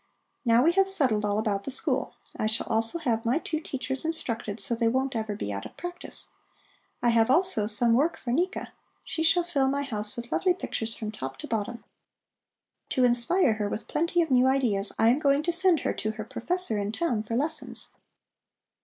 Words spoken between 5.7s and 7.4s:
practice. I have